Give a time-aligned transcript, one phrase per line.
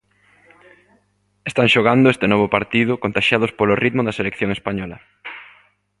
[1.49, 4.97] Están xogando este novo partido contaxiados polo ritmo da selección española.